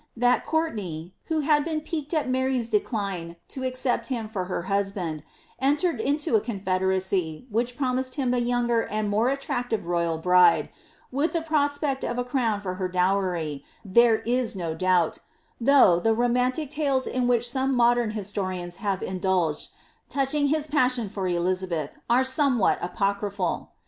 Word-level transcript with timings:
That 0.17 0.47
Courtenay, 0.47 1.11
who 1.25 1.41
had 1.41 1.63
been 1.63 1.81
piqued 1.81 2.11
at 2.11 2.27
Mary's 2.27 2.69
declining 2.69 3.35
to 3.49 3.61
accept 3.63 4.07
him 4.07 4.27
for 4.27 4.45
her 4.45 4.63
husband, 4.63 5.21
entered 5.59 5.99
into 5.99 6.35
a 6.35 6.41
confederacy, 6.41 7.45
which 7.51 7.77
promised 7.77 8.15
him 8.15 8.33
a 8.33 8.39
younger 8.39 8.81
and 8.85 9.11
more 9.11 9.29
attractive 9.29 9.85
royal 9.85 10.17
bride, 10.17 10.71
with 11.11 11.33
the 11.33 11.43
prospect 11.43 12.03
of 12.03 12.17
a 12.17 12.23
crown 12.23 12.61
for 12.61 12.73
her 12.81 12.87
dowry, 12.87 13.63
there 13.85 14.21
is 14.25 14.55
no 14.55 14.73
doubt; 14.73 15.19
though, 15.59 15.99
the 15.99 16.15
romantic 16.15 16.71
tales 16.71 17.05
in 17.05 17.27
which 17.27 17.47
some 17.47 17.75
modern 17.75 18.09
historians 18.09 18.77
have 18.77 19.03
indulged, 19.03 19.69
touching 20.09 20.47
his 20.47 20.65
passion 20.65 21.09
for 21.09 21.27
Elizabeth, 21.27 21.91
are 22.09 22.23
somewhat 22.23 22.79
apocry 22.81 23.29
phal. 23.31 23.67